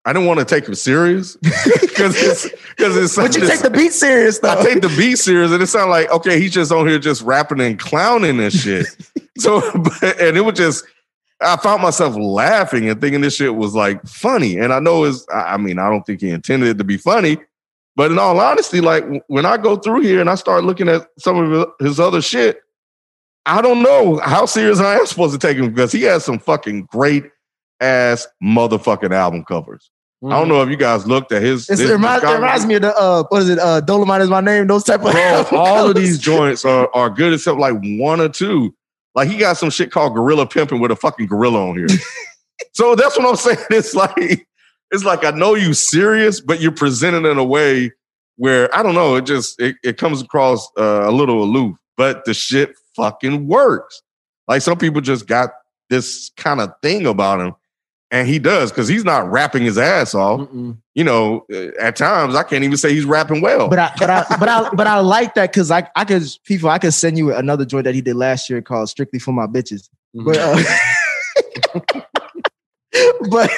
I 0.06 0.12
didn't 0.12 0.26
want 0.26 0.40
to 0.40 0.44
take 0.44 0.68
him 0.68 0.74
serious 0.74 1.36
because 1.42 2.14
it's 2.16 2.50
because 2.70 2.96
it's 2.96 3.16
But 3.16 3.34
you 3.34 3.46
take 3.46 3.60
the 3.60 3.70
beat 3.70 3.92
serious 3.92 4.38
though. 4.38 4.50
I 4.50 4.62
take 4.62 4.82
the 4.82 4.94
beat 4.96 5.16
serious, 5.16 5.50
and 5.50 5.62
it 5.62 5.66
sounded 5.66 5.90
like 5.90 6.10
okay, 6.10 6.38
he's 6.40 6.52
just 6.52 6.70
on 6.72 6.86
here 6.86 6.98
just 6.98 7.22
rapping 7.22 7.60
and 7.60 7.78
clowning 7.78 8.38
and 8.40 8.52
shit. 8.52 8.86
so, 9.38 9.60
but, 9.72 10.20
and 10.20 10.36
it 10.36 10.42
was 10.42 10.56
just, 10.56 10.84
I 11.40 11.56
found 11.56 11.82
myself 11.82 12.16
laughing 12.16 12.88
and 12.88 13.00
thinking 13.00 13.20
this 13.20 13.36
shit 13.36 13.54
was 13.54 13.74
like 13.74 14.04
funny. 14.06 14.58
And 14.58 14.72
I 14.72 14.78
know 14.78 15.04
it's, 15.04 15.26
I 15.32 15.56
mean, 15.56 15.78
I 15.78 15.88
don't 15.88 16.04
think 16.04 16.20
he 16.20 16.30
intended 16.30 16.68
it 16.68 16.78
to 16.78 16.84
be 16.84 16.96
funny, 16.96 17.38
but 17.96 18.10
in 18.10 18.18
all 18.18 18.38
honesty, 18.38 18.80
like 18.80 19.04
when 19.28 19.46
I 19.46 19.56
go 19.56 19.76
through 19.76 20.02
here 20.02 20.20
and 20.20 20.30
I 20.30 20.34
start 20.34 20.64
looking 20.64 20.88
at 20.88 21.08
some 21.18 21.38
of 21.38 21.72
his 21.80 21.98
other 21.98 22.20
shit, 22.20 22.60
I 23.46 23.60
don't 23.60 23.82
know 23.82 24.18
how 24.18 24.46
serious 24.46 24.80
I 24.80 24.96
am 24.96 25.06
supposed 25.06 25.38
to 25.38 25.46
take 25.46 25.58
him 25.58 25.68
because 25.68 25.92
he 25.92 26.02
has 26.02 26.24
some 26.24 26.38
fucking 26.38 26.86
great 26.90 27.24
ass 27.80 28.26
motherfucking 28.42 29.12
album 29.12 29.44
covers. 29.44 29.90
I 30.26 30.38
don't 30.38 30.48
know 30.48 30.62
if 30.62 30.70
you 30.70 30.76
guys 30.76 31.06
looked 31.06 31.32
at 31.32 31.42
his. 31.42 31.68
It, 31.68 31.78
reminds, 31.90 32.24
it 32.24 32.32
reminds 32.32 32.66
me 32.66 32.76
of 32.76 32.82
the 32.82 32.96
uh, 32.96 33.24
what 33.28 33.42
is 33.42 33.48
it? 33.50 33.58
Uh, 33.58 33.80
Dolemite 33.80 34.22
is 34.22 34.30
my 34.30 34.40
name. 34.40 34.66
Those 34.66 34.84
type 34.84 35.04
of 35.04 35.12
Bro, 35.12 35.46
all 35.52 35.90
of 35.90 35.96
these 35.96 36.18
joints 36.18 36.64
are, 36.64 36.88
are 36.94 37.10
good 37.10 37.32
except 37.32 37.58
like 37.58 37.74
one 37.82 38.20
or 38.20 38.28
two. 38.28 38.74
Like 39.14 39.28
he 39.28 39.36
got 39.36 39.56
some 39.56 39.70
shit 39.70 39.90
called 39.90 40.14
gorilla 40.14 40.46
pimping 40.46 40.80
with 40.80 40.90
a 40.90 40.96
fucking 40.96 41.26
gorilla 41.26 41.68
on 41.68 41.76
here. 41.76 41.88
so 42.72 42.94
that's 42.94 43.18
what 43.18 43.28
I'm 43.28 43.36
saying. 43.36 43.58
It's 43.70 43.94
like 43.94 44.46
it's 44.90 45.04
like 45.04 45.24
I 45.24 45.30
know 45.30 45.54
you 45.54 45.74
serious, 45.74 46.40
but 46.40 46.60
you're 46.60 46.72
presented 46.72 47.28
in 47.28 47.38
a 47.38 47.44
way 47.44 47.92
where 48.36 48.74
I 48.74 48.82
don't 48.82 48.94
know. 48.94 49.16
It 49.16 49.26
just 49.26 49.60
it, 49.60 49.76
it 49.82 49.98
comes 49.98 50.22
across 50.22 50.68
uh, 50.78 51.08
a 51.08 51.10
little 51.10 51.42
aloof, 51.42 51.76
but 51.96 52.24
the 52.24 52.34
shit 52.34 52.74
fucking 52.96 53.46
works. 53.46 54.02
Like 54.48 54.62
some 54.62 54.78
people 54.78 55.00
just 55.00 55.26
got 55.26 55.50
this 55.90 56.30
kind 56.36 56.60
of 56.60 56.72
thing 56.82 57.06
about 57.06 57.40
him, 57.40 57.54
and 58.14 58.28
he 58.28 58.38
does 58.38 58.70
because 58.70 58.86
he's 58.86 59.04
not 59.04 59.28
rapping 59.28 59.64
his 59.64 59.76
ass 59.76 60.14
off. 60.14 60.42
Mm-mm. 60.42 60.78
You 60.94 61.02
know, 61.02 61.44
uh, 61.52 61.70
at 61.80 61.96
times 61.96 62.36
I 62.36 62.44
can't 62.44 62.62
even 62.62 62.76
say 62.76 62.94
he's 62.94 63.04
rapping 63.04 63.40
well. 63.42 63.68
But 63.68 63.80
I, 63.80 63.92
but 63.98 64.08
I, 64.08 64.24
but 64.38 64.48
I, 64.48 64.70
but 64.70 64.86
I 64.86 65.00
like 65.00 65.34
that 65.34 65.50
because 65.50 65.72
I, 65.72 65.88
I 65.96 66.04
could 66.04 66.22
people, 66.44 66.70
I 66.70 66.78
could 66.78 66.94
send 66.94 67.18
you 67.18 67.34
another 67.34 67.64
joint 67.64 67.86
that 67.86 67.94
he 67.94 68.00
did 68.00 68.14
last 68.14 68.48
year 68.48 68.62
called 68.62 68.88
"Strictly 68.88 69.18
for 69.18 69.32
My 69.32 69.48
Bitches." 69.48 69.88
But, 70.14 70.36
uh, 70.38 70.62
but, 73.28 73.50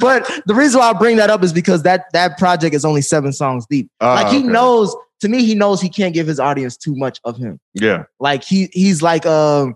but 0.00 0.40
the 0.46 0.54
reason 0.54 0.78
why 0.78 0.90
I 0.90 0.92
bring 0.92 1.16
that 1.16 1.28
up 1.28 1.42
is 1.42 1.52
because 1.52 1.82
that 1.82 2.04
that 2.12 2.38
project 2.38 2.76
is 2.76 2.84
only 2.84 3.02
seven 3.02 3.32
songs 3.32 3.66
deep. 3.68 3.90
Ah, 4.00 4.14
like 4.14 4.28
he 4.28 4.38
okay. 4.38 4.46
knows, 4.46 4.94
to 5.22 5.28
me, 5.28 5.44
he 5.44 5.56
knows 5.56 5.80
he 5.80 5.88
can't 5.88 6.14
give 6.14 6.28
his 6.28 6.38
audience 6.38 6.76
too 6.76 6.94
much 6.94 7.18
of 7.24 7.36
him. 7.38 7.58
yeah, 7.74 8.04
Like 8.20 8.44
he, 8.44 8.68
he's 8.72 9.02
like, 9.02 9.26
um, 9.26 9.74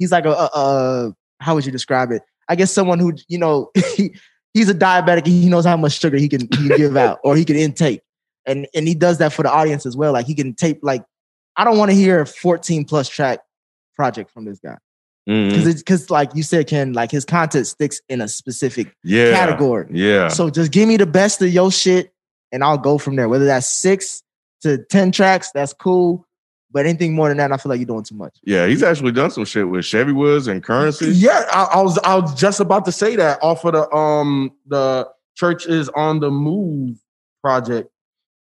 he's 0.00 0.10
like 0.10 0.24
a, 0.24 0.32
a, 0.32 0.50
a 0.52 1.14
how 1.38 1.54
would 1.54 1.64
you 1.64 1.70
describe 1.70 2.10
it? 2.10 2.22
I 2.48 2.56
guess 2.56 2.72
someone 2.72 2.98
who, 2.98 3.14
you 3.28 3.38
know, 3.38 3.70
he, 3.96 4.14
he's 4.54 4.68
a 4.68 4.74
diabetic 4.74 5.24
and 5.24 5.28
he 5.28 5.48
knows 5.48 5.64
how 5.64 5.76
much 5.76 5.98
sugar 5.98 6.16
he 6.16 6.28
can, 6.28 6.40
he 6.40 6.68
can 6.68 6.76
give 6.76 6.96
out 6.96 7.20
or 7.24 7.36
he 7.36 7.44
can 7.44 7.56
intake. 7.56 8.00
And 8.46 8.66
and 8.74 8.88
he 8.88 8.94
does 8.94 9.18
that 9.18 9.34
for 9.34 9.42
the 9.42 9.50
audience 9.50 9.84
as 9.84 9.94
well. 9.94 10.14
Like 10.14 10.26
he 10.26 10.34
can 10.34 10.54
tape 10.54 10.78
like 10.82 11.04
I 11.56 11.64
don't 11.64 11.76
want 11.76 11.90
to 11.90 11.94
hear 11.94 12.20
a 12.20 12.26
14 12.26 12.86
plus 12.86 13.08
track 13.08 13.40
project 13.94 14.30
from 14.30 14.46
this 14.46 14.58
guy. 14.58 14.78
Mm-hmm. 15.28 15.56
Because 15.56 15.74
because 15.74 16.10
like 16.10 16.34
you 16.34 16.42
said, 16.42 16.66
Ken, 16.66 16.94
like 16.94 17.10
his 17.10 17.26
content 17.26 17.66
sticks 17.66 18.00
in 18.08 18.22
a 18.22 18.28
specific 18.28 18.94
yeah, 19.04 19.32
category. 19.32 19.86
Yeah, 19.90 20.28
So 20.28 20.48
just 20.48 20.72
give 20.72 20.88
me 20.88 20.96
the 20.96 21.06
best 21.06 21.42
of 21.42 21.50
your 21.50 21.70
shit 21.70 22.12
and 22.50 22.64
I'll 22.64 22.78
go 22.78 22.96
from 22.96 23.16
there. 23.16 23.28
Whether 23.28 23.44
that's 23.44 23.68
six 23.68 24.22
to 24.62 24.78
10 24.78 25.12
tracks, 25.12 25.50
that's 25.52 25.74
cool. 25.74 26.26
But 26.70 26.84
anything 26.84 27.14
more 27.14 27.28
than 27.28 27.38
that, 27.38 27.50
I 27.50 27.56
feel 27.56 27.70
like 27.70 27.78
you're 27.80 27.86
doing 27.86 28.04
too 28.04 28.14
much. 28.14 28.36
yeah. 28.44 28.66
He's 28.66 28.82
actually 28.82 29.12
done 29.12 29.30
some 29.30 29.44
shit 29.46 29.68
with 29.68 29.84
Chevy 29.86 30.12
Woods 30.12 30.46
and 30.48 30.62
Curren$y. 30.62 31.08
Yeah, 31.12 31.44
I, 31.50 31.64
I 31.74 31.80
was 31.80 31.98
I 32.04 32.14
was 32.16 32.34
just 32.38 32.60
about 32.60 32.84
to 32.84 32.92
say 32.92 33.16
that 33.16 33.38
off 33.42 33.64
of 33.64 33.72
the 33.72 33.90
um 33.94 34.52
the 34.66 35.08
church 35.36 35.66
is 35.66 35.88
on 35.90 36.20
the 36.20 36.30
move 36.30 36.98
project. 37.42 37.88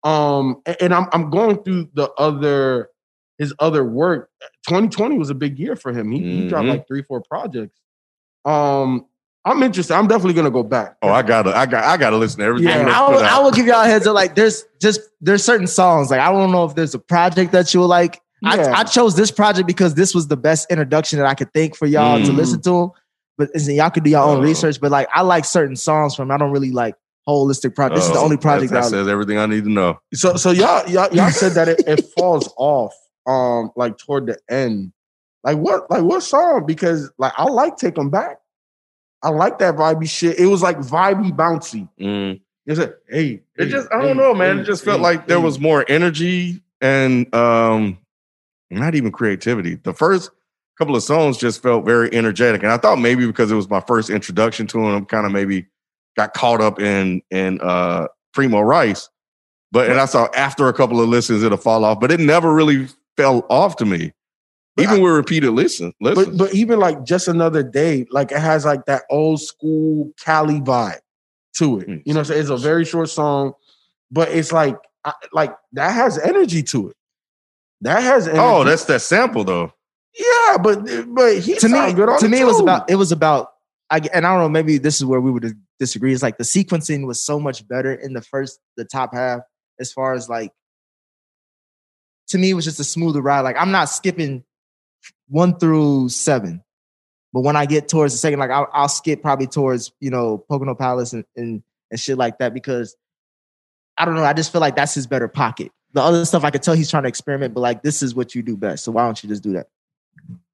Um 0.03 0.61
a- 0.65 0.81
and, 0.83 0.93
I'm 0.93 1.07
I'm 1.13 1.29
going 1.29 1.63
through 1.63 1.89
the 1.93 2.11
other 2.17 2.89
his 3.37 3.53
other 3.59 3.83
work. 3.85 4.29
2020 4.67 5.17
was 5.17 5.29
a 5.29 5.35
big 5.35 5.57
year 5.59 5.75
for 5.75 5.93
him. 5.93 6.11
He, 6.11 6.19
he 6.19 6.47
dropped 6.49 6.65
Mhm. 6.65 6.69
like 6.69 6.87
three, 6.87 7.03
four 7.03 7.21
projects. 7.21 7.79
Um 8.45 9.05
I'm 9.49 9.63
interested. 9.63 9.93
I'm 9.93 10.07
definitely 10.07 10.33
gonna 10.33 10.51
go 10.51 10.63
back. 10.63 10.97
Oh, 11.01 11.09
I 11.09 11.21
gotta, 11.21 11.55
I 11.55 11.65
got, 11.65 11.83
I 11.83 11.97
gotta 11.97 12.17
listen 12.17 12.39
to 12.39 12.45
everything. 12.45 12.69
Yeah, 12.69 12.89
I 12.89 13.09
will, 13.09 13.19
I 13.19 13.39
will 13.39 13.51
give 13.51 13.65
y'all 13.65 13.81
a 13.81 13.85
heads 13.87 14.05
up. 14.07 14.13
Like, 14.15 14.35
there's 14.35 14.65
just 14.81 15.01
there's 15.21 15.43
certain 15.43 15.67
songs. 15.67 16.11
Like, 16.11 16.19
I 16.19 16.31
don't 16.31 16.51
know 16.51 16.65
if 16.65 16.75
there's 16.75 16.93
a 16.93 16.99
project 16.99 17.51
that 17.53 17.73
you 17.73 17.79
will 17.81 17.87
like. 17.87 18.21
Yeah. 18.41 18.51
I, 18.75 18.79
I 18.81 18.83
chose 18.83 19.15
this 19.15 19.31
project 19.31 19.65
because 19.67 19.95
this 19.95 20.13
was 20.13 20.27
the 20.27 20.37
best 20.37 20.69
introduction 20.69 21.17
that 21.19 21.25
I 21.27 21.33
could 21.33 21.51
think 21.53 21.75
for 21.75 21.87
y'all 21.87 22.19
to 22.23 22.31
Mhm. 22.31 22.35
listen 22.35 22.61
to 22.61 22.69
them. 22.69 22.91
But 23.37 23.49
listen, 23.53 23.73
y'all 23.75 23.89
could 23.89 24.03
do 24.03 24.11
your 24.11 24.23
own 24.23 24.39
Oh. 24.39 24.41
research. 24.41 24.79
But 24.79 24.91
like, 24.91 25.07
I 25.13 25.21
like 25.21 25.45
certain 25.45 25.75
songs 25.75 26.13
from. 26.15 26.29
I 26.29 26.37
don't 26.37 26.51
really 26.51 26.71
like 26.71 26.95
holistic 27.27 27.73
project. 27.75 27.95
This 27.95 28.05
is 28.05 28.11
the 28.13 28.19
Oh, 28.19 28.23
only 28.25 28.37
project 28.37 28.71
that, 28.73 28.83
that, 28.83 28.89
that 28.89 28.89
says 28.89 29.07
everything 29.07 29.37
I 29.37 29.45
need 29.47 29.63
to 29.63 29.69
know. 29.71 29.99
So 30.13 30.35
so 30.35 30.51
y'all 30.51 30.87
y'all, 30.89 31.11
y'all 31.13 31.31
said 31.31 31.53
that 31.53 31.67
it, 31.67 31.81
it 31.87 32.05
falls 32.17 32.51
off 32.57 32.93
um 33.25 33.71
like 33.75 33.97
toward 33.97 34.27
the 34.27 34.37
end. 34.49 34.91
Like 35.43 35.57
what 35.57 35.89
like 35.91 36.03
what 36.03 36.21
song? 36.23 36.65
Because 36.65 37.11
like 37.17 37.33
I 37.37 37.43
like 37.45 37.77
Take 37.77 37.97
'em 37.97 38.09
Back. 38.09 38.37
I 39.23 39.29
like 39.29 39.59
that 39.59 39.75
vibey 39.75 40.09
shit. 40.09 40.39
It 40.39 40.45
was 40.47 40.61
like 40.61 40.77
vibey 40.77 41.31
bouncy. 41.31 41.89
Mm. 41.99 42.39
It's 42.65 42.79
like, 42.79 42.95
hey, 43.09 43.41
It 43.57 43.65
hey, 43.65 43.69
just, 43.69 43.87
I 43.93 44.01
don't 44.01 44.17
know, 44.17 44.33
man. 44.33 44.57
hey, 44.57 44.61
It 44.61 44.65
just 44.65 44.83
felt 44.83 44.97
hey, 44.97 45.03
like 45.03 45.27
there 45.27 45.37
hey. 45.37 45.43
was 45.43 45.59
more 45.59 45.85
energy 45.87 46.61
and 46.81 47.33
um, 47.33 47.97
not 48.69 48.93
even 48.95 49.11
creativity. 49.11 49.75
The 49.75 49.93
first 49.93 50.29
couple 50.77 50.95
of 50.95 51.01
songs 51.03 51.37
just 51.37 51.63
felt 51.63 51.85
very 51.85 52.13
energetic, 52.13 52.61
and 52.63 52.71
I 52.71 52.77
thought 52.77 52.99
maybe 52.99 53.25
because 53.25 53.51
it 53.51 53.55
was 53.55 53.69
my 53.69 53.79
first 53.79 54.09
introduction 54.09 54.67
to 54.67 54.79
him, 54.87 55.05
kind 55.05 55.25
of 55.25 55.31
maybe 55.31 55.65
got 56.15 56.33
caught 56.33 56.61
up 56.61 56.79
in 56.79 57.21
in 57.31 57.59
uh, 57.61 58.07
Premo 58.35 58.63
Rice. 58.63 59.09
But 59.71 59.89
and 59.89 59.99
I 59.99 60.05
saw 60.05 60.27
after 60.35 60.67
a 60.67 60.73
couple 60.73 61.01
of 61.01 61.09
listens 61.09 61.43
it'll 61.43 61.57
fall 61.57 61.83
off, 61.83 61.99
but 61.99 62.11
it 62.11 62.19
never 62.19 62.53
really 62.53 62.87
fell 63.15 63.45
off 63.49 63.77
to 63.77 63.85
me, 63.85 64.11
But 64.77 64.83
even 64.83 64.99
I- 64.99 65.01
with 65.01 65.13
repeated 65.13 65.51
listen. 65.51 65.91
Listens. 65.99 66.27
But 66.27 66.37
but 66.37 66.53
even 66.53 66.79
like 66.79 67.03
just 67.03 67.27
another 67.27 67.63
day, 67.63 68.05
like 68.11 68.31
it 68.31 68.39
has 68.39 68.63
like 68.63 68.85
that 68.85 69.03
old 69.09 69.41
school 69.41 70.13
Cali 70.23 70.61
vibe 70.61 70.99
to 71.55 71.79
it. 71.79 71.87
Mm. 71.87 72.03
You 72.05 72.13
know, 72.13 72.21
so 72.21 72.35
it's 72.35 72.49
a 72.49 72.57
very 72.57 72.85
short 72.85 73.09
song, 73.09 73.53
but 74.11 74.29
it's 74.29 74.51
like 74.51 74.77
I, 75.03 75.13
like 75.33 75.55
that 75.73 75.93
has 75.93 76.19
energy 76.19 76.61
to 76.63 76.89
it. 76.89 76.95
That 77.81 78.03
has 78.03 78.27
energy. 78.27 78.39
oh, 78.39 78.63
that's 78.63 78.85
that 78.85 79.01
sample 79.01 79.43
though. 79.43 79.73
yeah, 80.17 80.57
but 80.57 80.85
but 81.13 81.39
he 81.39 81.55
to 81.55 81.69
me, 81.69 81.93
good 81.93 82.09
on 82.09 82.19
to 82.19 82.29
me, 82.29 82.39
it 82.39 82.45
was 82.45 82.59
about 82.59 82.89
it 82.89 82.95
was 82.95 83.11
about. 83.11 83.49
I, 83.89 84.01
and 84.13 84.27
I 84.27 84.33
don't 84.33 84.41
know, 84.41 84.49
maybe 84.49 84.77
this 84.79 84.97
is 84.97 85.05
where 85.05 85.21
we 85.21 85.31
would 85.31 85.57
disagree. 85.79 86.13
It's 86.13 86.21
like 86.21 86.37
the 86.37 86.43
sequencing 86.43 87.07
was 87.07 87.23
so 87.23 87.39
much 87.39 87.65
better 87.69 87.93
in 87.93 88.11
the 88.11 88.21
first, 88.21 88.59
the 88.75 88.83
top 88.83 89.13
half, 89.13 89.39
as 89.79 89.91
far 89.91 90.13
as 90.13 90.29
like. 90.29 90.51
To 92.29 92.37
me, 92.37 92.49
it 92.49 92.53
was 92.53 92.65
just 92.65 92.81
a 92.81 92.83
smoother 92.83 93.21
ride. 93.21 93.41
Like 93.41 93.55
I'm 93.57 93.71
not 93.71 93.85
skipping 93.85 94.43
one 95.27 95.57
through 95.59 96.09
seven, 96.09 96.63
but 97.33 97.41
when 97.41 97.55
I 97.55 97.65
get 97.65 97.87
towards 97.87 98.13
the 98.13 98.17
second, 98.17 98.39
like 98.39 98.49
I'll, 98.51 98.67
I'll 98.73 98.89
skip 98.89 99.21
probably 99.21 99.47
towards 99.47 99.91
you 99.99 100.09
know 100.09 100.37
Pocono 100.49 100.75
Palace 100.75 101.13
and, 101.13 101.25
and 101.35 101.63
and 101.91 101.99
shit 101.99 102.17
like 102.17 102.37
that 102.39 102.53
because 102.53 102.95
I 103.97 104.05
don't 104.05 104.15
know. 104.15 104.23
I 104.23 104.33
just 104.33 104.51
feel 104.51 104.61
like 104.61 104.75
that's 104.75 104.93
his 104.93 105.07
better 105.07 105.27
pocket. 105.27 105.71
The 105.93 106.01
other 106.01 106.25
stuff 106.25 106.43
I 106.43 106.51
could 106.51 106.61
tell 106.61 106.75
he's 106.75 106.89
trying 106.89 107.03
to 107.03 107.09
experiment, 107.09 107.53
but 107.53 107.61
like 107.61 107.81
this 107.81 108.01
is 108.03 108.13
what 108.13 108.35
you 108.35 108.41
do 108.43 108.55
best. 108.57 108.83
So 108.83 108.91
why 108.91 109.03
don't 109.05 109.21
you 109.23 109.29
just 109.29 109.41
do 109.43 109.53
that? 109.53 109.67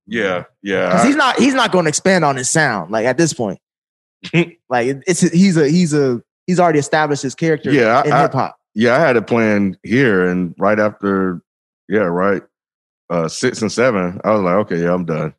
Yeah, 0.07 0.43
yeah. 0.61 0.89
Because 0.89 1.05
he's 1.05 1.15
not 1.15 1.39
he's 1.39 1.53
not 1.53 1.71
going 1.71 1.85
to 1.85 1.89
expand 1.89 2.23
on 2.25 2.35
his 2.35 2.49
sound 2.49 2.91
like 2.91 3.05
at 3.05 3.17
this 3.17 3.33
point. 3.33 3.59
like 4.69 4.87
it- 4.87 5.03
it's 5.07 5.21
he's 5.21 5.57
a 5.57 5.67
he's 5.69 5.93
a 5.93 6.21
he's 6.47 6.59
already 6.59 6.79
established 6.79 7.23
his 7.23 7.35
character 7.35 7.71
Yeah, 7.71 8.03
in 8.05 8.11
hip 8.11 8.33
hop. 8.33 8.57
yeah, 8.73 8.95
I 8.95 8.99
had 8.99 9.15
it 9.17 9.27
planned 9.27 9.77
here, 9.83 10.27
and 10.27 10.53
right 10.57 10.79
after, 10.79 11.41
yeah, 11.89 11.99
right, 12.01 12.41
uh, 13.13 13.27
six 13.27 13.61
and 13.61 13.71
seven, 13.71 14.19
I 14.23 14.31
was 14.31 14.41
like, 14.41 14.55
okay, 14.65 14.81
yeah, 14.81 14.93
I'm 14.93 15.05
done. 15.05 15.33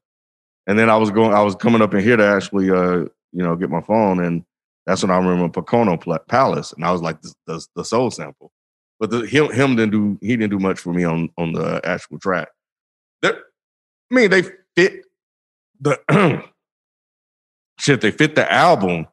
And 0.66 0.78
then 0.78 0.88
I 0.88 0.96
was 0.96 1.10
going, 1.10 1.34
I 1.34 1.42
was 1.42 1.54
coming 1.56 1.82
up 1.82 1.92
in 1.94 2.00
here 2.02 2.16
to 2.16 2.24
actually, 2.24 2.70
uh, 2.70 3.06
you 3.32 3.42
know, 3.42 3.56
get 3.56 3.68
my 3.70 3.80
phone, 3.82 4.20
and 4.24 4.44
that's 4.86 5.02
when 5.02 5.10
I 5.10 5.16
remember 5.16 5.48
Pocono 5.48 5.96
Palace, 6.28 6.72
and 6.72 6.84
I 6.84 6.92
was 6.92 7.02
like, 7.02 7.20
the, 7.22 7.34
the, 7.46 7.66
the 7.76 7.84
soul 7.84 8.10
sample, 8.10 8.52
but 9.00 9.10
the, 9.10 9.26
him 9.26 9.50
him 9.52 9.76
didn't 9.76 9.92
do 9.92 10.18
he 10.20 10.36
didn't 10.36 10.50
do 10.50 10.58
much 10.58 10.78
for 10.78 10.92
me 10.92 11.04
on 11.04 11.28
on 11.36 11.52
the 11.52 11.80
actual 11.84 12.18
track. 12.18 12.48
They're- 13.22 13.42
I 14.10 14.14
mean, 14.14 14.30
they 14.30 14.42
fit 14.76 15.04
the 15.80 15.98
shit, 17.78 18.00
they 18.00 18.10
fit 18.10 18.34
the 18.34 18.50
album, 18.52 19.06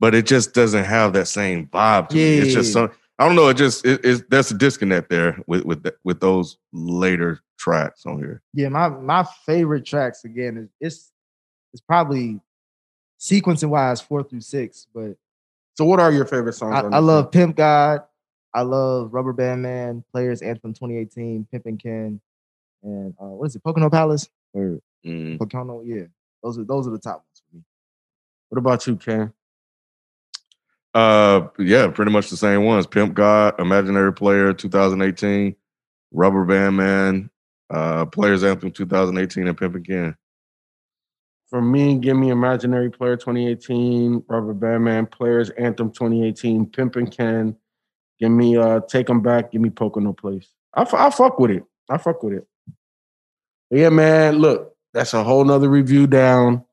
but 0.00 0.14
it 0.14 0.26
just 0.26 0.54
doesn't 0.54 0.84
have 0.84 1.12
that 1.14 1.26
same 1.28 1.66
vibe. 1.66 2.08
To 2.08 2.16
me. 2.16 2.38
It's 2.38 2.52
just 2.54 2.68
Yeah. 2.70 2.86
some. 2.88 2.90
I 3.18 3.26
don't 3.26 3.36
know. 3.36 3.48
It 3.48 3.56
just 3.56 3.84
it, 3.86 4.00
it's 4.04 4.22
there's 4.30 4.50
a 4.50 4.54
disconnect 4.58 5.10
there 5.10 5.38
with 5.46 5.64
with 5.64 5.86
with 6.04 6.20
those 6.20 6.56
later 6.72 7.40
tracks 7.64 8.04
on 8.04 8.18
here. 8.18 8.42
Yeah, 8.52 8.68
my 8.68 8.88
my 8.88 9.24
favorite 9.46 9.86
tracks 9.86 10.24
again 10.24 10.56
is 10.58 10.68
it's 10.80 11.12
it's 11.72 11.80
probably 11.80 12.40
sequencing 13.18 13.70
wise 13.70 14.00
four 14.02 14.22
through 14.22 14.42
six, 14.42 14.86
but 14.94 15.16
So 15.76 15.86
what 15.86 15.98
are 15.98 16.12
your 16.12 16.26
favorite 16.26 16.52
songs? 16.52 16.74
I, 16.74 16.82
on 16.82 16.92
I 16.94 16.98
love? 16.98 17.32
Pimp 17.32 17.56
God, 17.56 18.02
I 18.52 18.60
love 18.62 19.14
Rubber 19.14 19.32
Band 19.32 19.62
Man, 19.62 20.04
Players 20.12 20.42
Anthem 20.42 20.74
2018, 20.74 21.46
Pimpin' 21.52 21.82
Ken, 21.82 22.20
and 22.82 23.14
uh, 23.20 23.26
what 23.26 23.46
is 23.46 23.56
it, 23.56 23.64
Pocono 23.64 23.88
Palace 23.90 24.28
or 24.52 24.78
Mm. 25.06 25.38
Pocono? 25.38 25.82
Yeah, 25.82 26.04
those 26.42 26.58
are 26.58 26.64
those 26.64 26.86
are 26.86 26.90
the 26.90 26.98
top 26.98 27.16
ones 27.16 27.42
for 27.50 27.56
me. 27.56 27.62
What 28.50 28.58
about 28.58 28.86
you, 28.86 28.96
Ken? 28.96 29.32
Uh, 30.94 31.48
yeah, 31.58 31.88
pretty 31.88 32.10
much 32.12 32.30
the 32.30 32.36
same 32.36 32.64
ones. 32.64 32.86
Pimp 32.86 33.14
God, 33.14 33.58
Imaginary 33.58 34.12
Player, 34.14 34.52
2018, 34.54 35.56
Rubber 36.12 36.44
Band 36.44 36.76
Man, 36.76 37.30
uh, 37.70 38.06
Players 38.06 38.44
Anthem 38.44 38.70
2018, 38.70 39.48
and 39.48 39.56
Pimp 39.56 39.74
Again. 39.74 40.16
For 41.48 41.60
me, 41.60 41.98
give 41.98 42.16
me 42.16 42.30
Imaginary 42.30 42.90
Player 42.90 43.16
2018, 43.16 44.24
Rubber 44.28 44.54
Band 44.54 44.84
Man, 44.84 45.06
Players 45.06 45.50
Anthem 45.50 45.90
2018, 45.90 46.66
Pimpin' 46.66 47.14
Ken. 47.14 47.56
Give 48.18 48.30
me 48.30 48.56
uh 48.56 48.80
Take 48.88 49.10
'em 49.10 49.20
Back, 49.20 49.52
give 49.52 49.60
me 49.60 49.70
Pocono 49.70 50.12
Place. 50.12 50.48
I, 50.72 50.82
f- 50.82 50.94
I 50.94 51.10
fuck 51.10 51.38
with 51.38 51.50
it. 51.50 51.64
I 51.90 51.98
fuck 51.98 52.22
with 52.22 52.34
it. 52.34 52.46
But 53.70 53.80
yeah, 53.80 53.88
man, 53.90 54.38
look, 54.38 54.74
that's 54.92 55.14
a 55.14 55.22
whole 55.22 55.44
nother 55.44 55.68
review 55.68 56.06
down. 56.06 56.64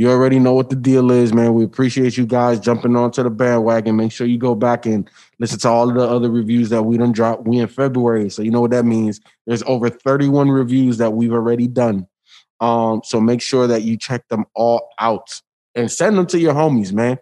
You 0.00 0.08
already 0.08 0.38
know 0.38 0.54
what 0.54 0.70
the 0.70 0.76
deal 0.76 1.10
is, 1.10 1.34
man. 1.34 1.52
We 1.52 1.62
appreciate 1.62 2.16
you 2.16 2.24
guys 2.24 2.58
jumping 2.58 2.96
onto 2.96 3.22
the 3.22 3.28
bandwagon. 3.28 3.96
Make 3.96 4.12
sure 4.12 4.26
you 4.26 4.38
go 4.38 4.54
back 4.54 4.86
and 4.86 5.06
listen 5.38 5.58
to 5.58 5.68
all 5.68 5.90
of 5.90 5.94
the 5.94 6.08
other 6.08 6.30
reviews 6.30 6.70
that 6.70 6.84
we 6.84 6.96
done 6.96 7.12
dropped. 7.12 7.46
We 7.46 7.58
in 7.58 7.68
February, 7.68 8.30
so 8.30 8.40
you 8.40 8.50
know 8.50 8.62
what 8.62 8.70
that 8.70 8.86
means. 8.86 9.20
There's 9.46 9.62
over 9.64 9.90
31 9.90 10.48
reviews 10.48 10.96
that 10.96 11.12
we've 11.12 11.34
already 11.34 11.66
done. 11.66 12.06
Um, 12.60 13.02
so 13.04 13.20
make 13.20 13.42
sure 13.42 13.66
that 13.66 13.82
you 13.82 13.98
check 13.98 14.26
them 14.28 14.46
all 14.54 14.88
out 14.98 15.28
and 15.74 15.92
send 15.92 16.16
them 16.16 16.24
to 16.28 16.38
your 16.38 16.54
homies, 16.54 16.94
man. 16.94 17.18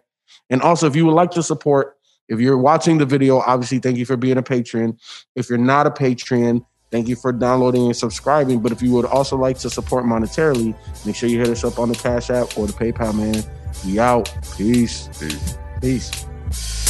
And 0.49 0.61
also, 0.61 0.87
if 0.87 0.95
you 0.95 1.05
would 1.05 1.15
like 1.15 1.31
to 1.31 1.43
support, 1.43 1.97
if 2.29 2.39
you're 2.39 2.57
watching 2.57 2.97
the 2.97 3.05
video, 3.05 3.39
obviously, 3.39 3.79
thank 3.79 3.97
you 3.97 4.05
for 4.05 4.15
being 4.15 4.37
a 4.37 4.41
patron. 4.41 4.97
If 5.35 5.49
you're 5.49 5.57
not 5.57 5.85
a 5.85 5.91
patron, 5.91 6.65
thank 6.91 7.07
you 7.07 7.15
for 7.15 7.31
downloading 7.31 7.85
and 7.85 7.95
subscribing. 7.95 8.59
But 8.59 8.71
if 8.71 8.81
you 8.81 8.91
would 8.93 9.05
also 9.05 9.37
like 9.37 9.57
to 9.59 9.69
support 9.69 10.05
monetarily, 10.05 10.75
make 11.05 11.15
sure 11.15 11.29
you 11.29 11.39
hit 11.39 11.49
us 11.49 11.63
up 11.63 11.79
on 11.79 11.89
the 11.89 11.95
Cash 11.95 12.29
App 12.29 12.57
or 12.57 12.67
the 12.67 12.73
PayPal, 12.73 13.15
man. 13.15 13.43
We 13.85 13.99
out. 13.99 14.33
Peace. 14.57 15.09
Peace. 15.19 15.57
Peace. 15.81 16.88